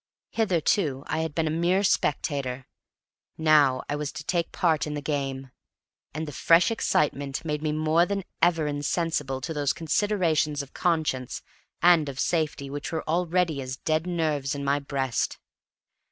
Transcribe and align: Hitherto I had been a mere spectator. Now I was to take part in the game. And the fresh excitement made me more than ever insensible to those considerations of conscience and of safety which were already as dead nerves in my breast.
Hitherto 0.31 1.03
I 1.05 1.19
had 1.19 1.35
been 1.35 1.45
a 1.45 1.51
mere 1.51 1.83
spectator. 1.83 2.65
Now 3.37 3.83
I 3.87 3.95
was 3.95 4.11
to 4.13 4.23
take 4.23 4.51
part 4.51 4.87
in 4.87 4.95
the 4.95 4.99
game. 5.03 5.51
And 6.11 6.27
the 6.27 6.31
fresh 6.31 6.71
excitement 6.71 7.45
made 7.45 7.61
me 7.61 7.71
more 7.71 8.07
than 8.07 8.23
ever 8.41 8.65
insensible 8.65 9.41
to 9.41 9.53
those 9.53 9.73
considerations 9.73 10.63
of 10.63 10.73
conscience 10.73 11.43
and 11.83 12.09
of 12.09 12.19
safety 12.19 12.67
which 12.67 12.91
were 12.91 13.07
already 13.07 13.61
as 13.61 13.77
dead 13.77 14.07
nerves 14.07 14.55
in 14.55 14.65
my 14.65 14.79
breast. 14.79 15.37